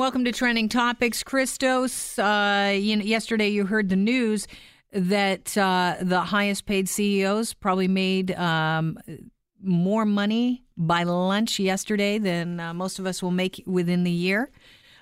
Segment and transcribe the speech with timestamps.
[0.00, 1.22] Welcome to Trending Topics.
[1.22, 4.48] Christos, uh, you know, yesterday you heard the news
[4.92, 8.98] that uh, the highest paid CEOs probably made um,
[9.62, 14.50] more money by lunch yesterday than uh, most of us will make within the year.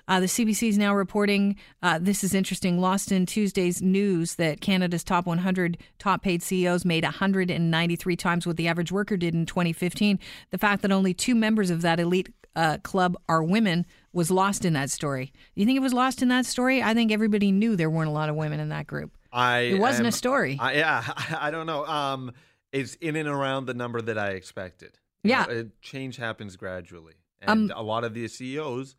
[0.09, 2.81] Uh, the CBC is now reporting uh, this is interesting.
[2.81, 8.57] Lost in Tuesday's news that Canada's top 100 top paid CEOs made 193 times what
[8.57, 10.19] the average worker did in 2015.
[10.49, 14.65] The fact that only two members of that elite uh, club are women was lost
[14.65, 15.25] in that story.
[15.55, 16.81] Do you think it was lost in that story?
[16.81, 19.11] I think everybody knew there weren't a lot of women in that group.
[19.31, 20.57] I It wasn't am- a story.
[20.59, 21.03] I, yeah,
[21.39, 21.85] I don't know.
[21.85, 22.31] Um,
[22.71, 24.97] it's in and around the number that I expected.
[25.23, 25.45] You Yeah.
[25.45, 28.95] know, it- change happens gradually, and Um, a lot of the CEOs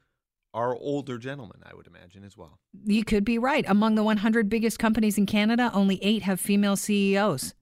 [0.54, 1.58] are older gentlemen.
[1.64, 2.58] I would imagine as well.
[2.84, 3.64] You could be right.
[3.68, 7.54] Among the 100 biggest companies in Canada, only eight have female CEOs.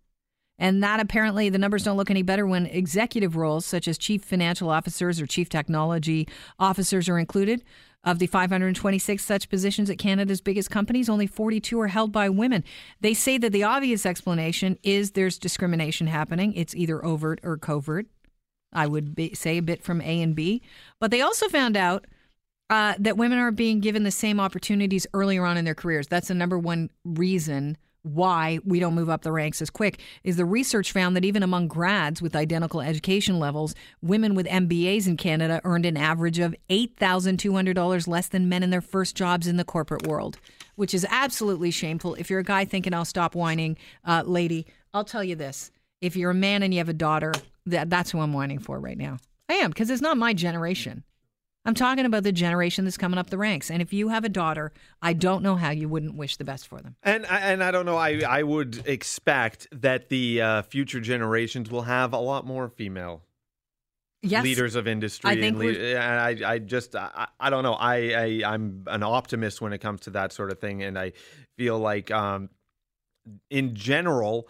[0.58, 4.24] And that apparently, the numbers don't look any better when executive roles such as chief
[4.24, 6.26] financial officers or chief technology
[6.58, 7.62] officers are included.
[8.04, 12.62] Of the 526 such positions at Canada's biggest companies, only 42 are held by women.
[13.00, 16.54] They say that the obvious explanation is there's discrimination happening.
[16.54, 18.06] It's either overt or covert.
[18.72, 20.62] I would be, say a bit from A and B.
[21.00, 22.06] But they also found out
[22.70, 26.06] uh, that women aren't being given the same opportunities earlier on in their careers.
[26.06, 30.01] That's the number one reason why we don't move up the ranks as quick.
[30.24, 35.07] Is the research found that even among grads with identical education levels, women with MBAs
[35.07, 38.71] in Canada earned an average of eight thousand two hundred dollars less than men in
[38.71, 40.38] their first jobs in the corporate world,
[40.77, 42.15] which is absolutely shameful.
[42.15, 46.16] If you're a guy thinking I'll stop whining, uh, lady, I'll tell you this: if
[46.16, 47.33] you're a man and you have a daughter,
[47.66, 49.18] that that's who I'm whining for right now.
[49.49, 51.05] I am because it's not my generation.
[51.69, 53.71] I'm talking about the generation that's coming up the ranks.
[53.71, 56.66] And if you have a daughter, I don't know how you wouldn't wish the best
[56.66, 56.97] for them.
[57.02, 57.99] And and I don't know.
[57.99, 63.23] I I would expect that the uh, future generations will have a lot more female
[64.22, 64.44] Yes.
[64.44, 65.31] leaders of industry.
[65.31, 67.75] I think and, lead, I I just I, I don't know.
[67.75, 71.12] I, I I'm an optimist when it comes to that sort of thing, and I
[71.59, 72.49] feel like um,
[73.50, 74.49] in general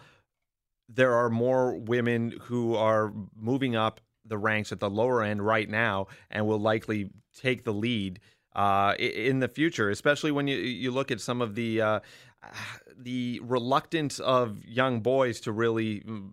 [0.87, 5.69] there are more women who are moving up the ranks at the lower end right
[5.69, 8.19] now, and will likely take the lead.
[8.55, 11.99] Uh, in the future, especially when you you look at some of the uh,
[12.97, 16.31] the reluctance of young boys to really mm,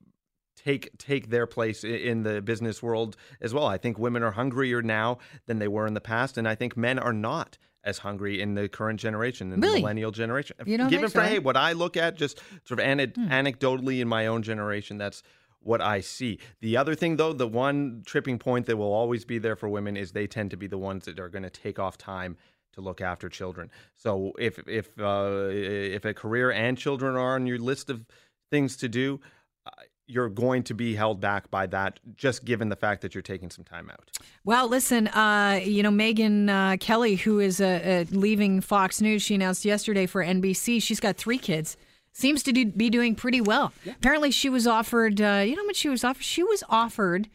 [0.57, 3.67] take take their place in the business world as well.
[3.67, 6.77] I think women are hungrier now than they were in the past, and I think
[6.77, 9.75] men are not as hungry in the current generation, in Really?
[9.75, 10.57] the millennial generation.
[10.67, 11.29] You Given so, for eh?
[11.29, 13.29] hey, what I look at, just sort of Hmm.
[13.29, 15.23] anecdotally in my own generation, that's
[15.61, 16.39] what I see.
[16.61, 19.97] The other thing, though, the one tripping point that will always be there for women
[19.97, 22.37] is they tend to be the ones that are going to take off time
[22.75, 23.71] to look after children.
[23.95, 28.07] So if if uh, if a career and children are on your list of
[28.51, 29.21] things to do,
[29.67, 29.71] uh,
[30.07, 33.51] you're going to be held back by that, just given the fact that you're taking
[33.51, 34.11] some time out.
[34.45, 39.23] Well, listen, uh, you know, Megyn uh, Kelly, who is uh, uh, leaving Fox News,
[39.23, 41.77] she announced yesterday for NBC, she's got three kids.
[42.19, 43.75] Seems to do, be doing pretty well.
[43.87, 46.25] Apparently, she was offered, uh, you know how much she was offered?
[46.25, 47.29] She was offered,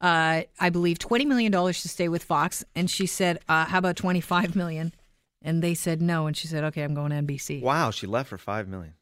[0.00, 2.64] uh, I believe, $20 million to stay with Fox.
[2.76, 4.92] And she said, uh, how about 25 million?
[5.42, 6.28] And they said no.
[6.28, 7.62] And she said, okay, I'm going to NBC.
[7.62, 8.94] Wow, she left for five million.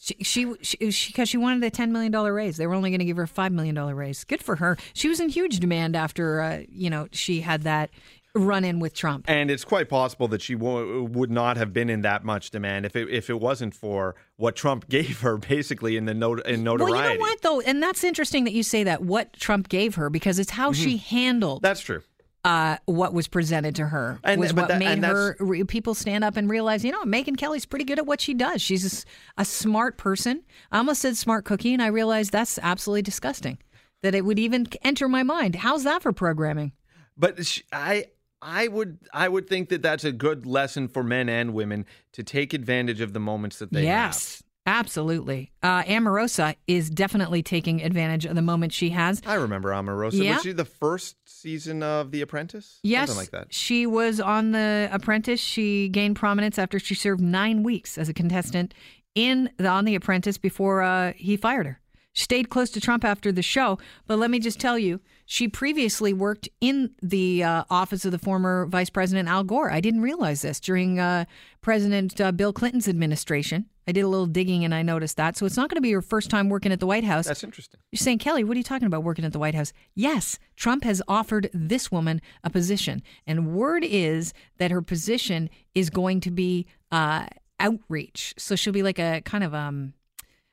[0.00, 2.56] She she she she, 'cause she wanted a ten million dollar raise.
[2.56, 4.22] They were only going to give her a five million dollar raise.
[4.22, 4.78] Good for her.
[4.94, 7.90] She was in huge demand after uh, you know she had that
[8.38, 9.24] run in with Trump.
[9.28, 12.86] And it's quite possible that she wo- would not have been in that much demand
[12.86, 16.62] if it if it wasn't for what Trump gave her, basically in the not- in
[16.64, 16.92] notoriety.
[16.94, 19.02] Well, you know what though, and that's interesting that you say that.
[19.02, 21.62] What Trump gave her because it's how she handled Mm-hmm.
[21.66, 22.02] That's true.
[22.44, 26.24] uh, what was presented to her And- was what that- made her re- people stand
[26.24, 28.62] up and realize, you know, Megyn Kelly's pretty good at what she does.
[28.62, 29.04] She's
[29.36, 30.42] a smart person.
[30.70, 33.58] I almost said smart cookie, and I realized that's absolutely disgusting.
[34.02, 35.56] That it would even enter my mind.
[35.56, 36.70] How's that for programming?
[37.16, 38.06] But sh- I
[38.40, 42.22] I would I would think that that's a good lesson for men and women to
[42.22, 44.12] take advantage of the moments that they have.
[44.12, 45.50] yes, absolutely.
[45.62, 49.20] Uh, Omarosa is definitely taking advantage of the moment she has.
[49.26, 50.22] I remember Omarosa.
[50.22, 50.34] Yeah.
[50.34, 52.78] Was she the first season of The Apprentice?
[52.82, 53.52] Yes, Something like that.
[53.52, 55.40] she was on The Apprentice.
[55.40, 58.72] She gained prominence after she served nine weeks as a contestant
[59.14, 61.80] in the, on The Apprentice before uh, he fired her.
[62.18, 63.78] Stayed close to Trump after the show,
[64.08, 68.18] but let me just tell you, she previously worked in the uh, office of the
[68.18, 69.70] former Vice President Al Gore.
[69.70, 71.26] I didn't realize this during uh,
[71.60, 73.66] President uh, Bill Clinton's administration.
[73.86, 75.36] I did a little digging and I noticed that.
[75.36, 77.26] So it's not going to be your first time working at the White House.
[77.28, 77.78] That's interesting.
[77.92, 79.72] You're saying, Kelly, what are you talking about working at the White House?
[79.94, 83.00] Yes, Trump has offered this woman a position.
[83.28, 87.26] And word is that her position is going to be uh,
[87.60, 88.34] outreach.
[88.38, 89.92] So she'll be like a kind of um,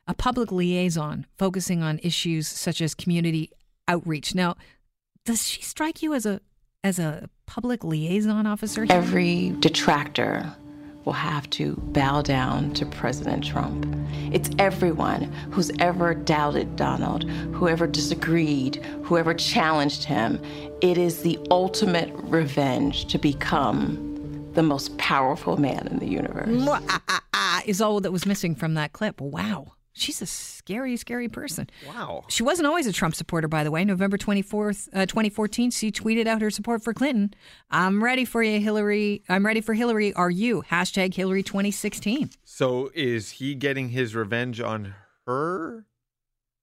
[0.07, 3.51] a public liaison focusing on issues such as community
[3.87, 4.35] outreach.
[4.35, 4.55] Now,
[5.25, 6.41] does she strike you as a
[6.85, 8.85] as a public liaison officer.
[8.89, 10.53] Every detractor
[11.03, 13.87] will have to bow down to President Trump.
[14.31, 17.23] It's everyone who's ever doubted Donald,
[17.53, 20.39] whoever disagreed, whoever challenged him.
[20.81, 24.11] It is the ultimate revenge to become
[24.53, 26.49] the most powerful man in the universe.
[26.67, 29.19] Ah, ah, ah, is all that was missing from that clip.
[29.21, 29.73] Wow.
[29.97, 31.69] She's a scary, scary person.
[31.87, 32.25] Wow.
[32.27, 33.85] She wasn't always a Trump supporter, by the way.
[33.85, 37.33] November 24th, uh, 2014, she tweeted out her support for Clinton.
[37.71, 39.23] I'm ready for you, Hillary.
[39.29, 40.13] I'm ready for Hillary.
[40.13, 40.63] Are you?
[40.69, 42.31] Hashtag Hillary 2016.
[42.43, 44.95] So is he getting his revenge on
[45.25, 45.85] her?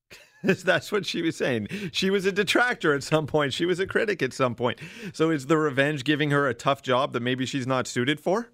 [0.43, 1.69] That's what she was saying.
[1.93, 3.55] She was a detractor at some point.
[3.55, 4.79] She was a critic at some point.
[5.15, 8.51] So is the revenge giving her a tough job that maybe she's not suited for?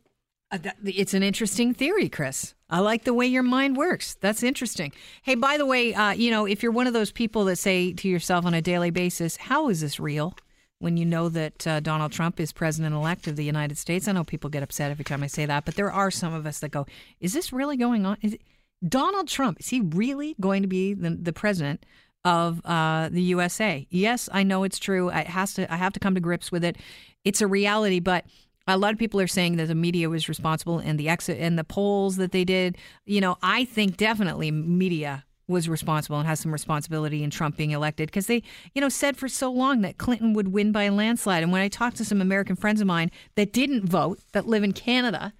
[0.50, 2.54] Uh, it's an interesting theory, Chris.
[2.70, 4.14] I like the way your mind works.
[4.14, 4.92] That's interesting.
[5.22, 7.92] Hey, by the way, uh, you know, if you're one of those people that say
[7.92, 10.34] to yourself on a daily basis, "How is this real?"
[10.80, 14.12] When you know that uh, Donald Trump is president elect of the United States, I
[14.12, 16.60] know people get upset every time I say that, but there are some of us
[16.60, 16.86] that go,
[17.20, 18.16] "Is this really going on?
[18.22, 18.42] Is it,
[18.86, 21.84] Donald Trump is he really going to be the, the president
[22.24, 25.10] of uh, the USA?" Yes, I know it's true.
[25.10, 25.70] It has to.
[25.72, 26.76] I have to come to grips with it.
[27.24, 28.24] It's a reality, but
[28.68, 31.58] a lot of people are saying that the media was responsible and the exit and
[31.58, 32.76] the polls that they did.
[33.06, 37.70] You know, I think definitely media was responsible and has some responsibility in Trump being
[37.70, 38.42] elected because they,
[38.74, 41.42] you know, said for so long that Clinton would win by a landslide.
[41.42, 44.62] And when I talked to some American friends of mine that didn't vote, that live
[44.62, 45.32] in Canada,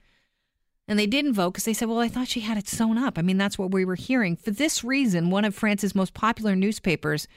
[0.88, 3.18] and they didn't vote because they said, well, I thought she had it sewn up.
[3.18, 4.36] I mean, that's what we were hearing.
[4.36, 7.28] For this reason, one of France's most popular newspapers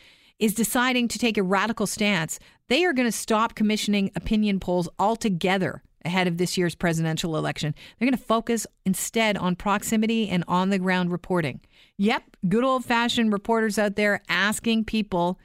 [0.41, 2.39] is deciding to take a radical stance.
[2.67, 7.75] They are going to stop commissioning opinion polls altogether ahead of this year's presidential election.
[7.99, 11.61] They're going to focus instead on proximity and on the ground reporting.
[11.97, 15.39] Yep, good old fashioned reporters out there asking people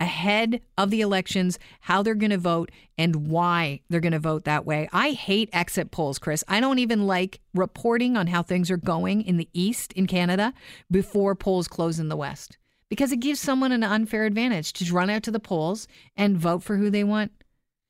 [0.00, 4.44] ahead of the elections how they're going to vote and why they're going to vote
[4.44, 4.88] that way.
[4.92, 6.42] I hate exit polls, Chris.
[6.48, 10.54] I don't even like reporting on how things are going in the East in Canada
[10.90, 12.56] before polls close in the West
[12.88, 15.86] because it gives someone an unfair advantage to run out to the polls
[16.16, 17.32] and vote for who they want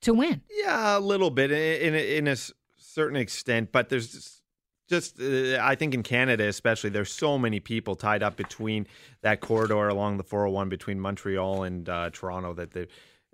[0.03, 0.43] to win.
[0.51, 2.37] Yeah, a little bit in a, in a
[2.77, 4.43] certain extent, but there's just,
[4.89, 8.87] just uh, I think in Canada especially, there's so many people tied up between
[9.23, 12.89] that corridor along the 401 between Montreal and uh, Toronto that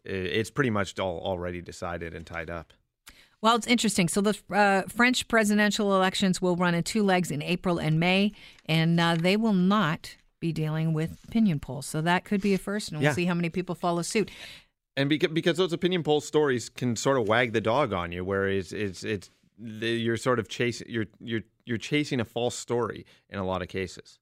[0.04, 2.72] it's pretty much all already decided and tied up.
[3.40, 4.08] Well, it's interesting.
[4.08, 8.32] So the uh, French presidential elections will run in two legs in April and May,
[8.64, 11.86] and uh, they will not be dealing with opinion polls.
[11.86, 13.14] So that could be a first, and we'll yeah.
[13.14, 14.30] see how many people follow suit.
[14.94, 18.24] And because because those opinion poll stories can sort of wag the dog on you,
[18.24, 23.38] whereas it's it's you're sort of chasing you're you're you're chasing a false story in
[23.38, 24.18] a lot of cases.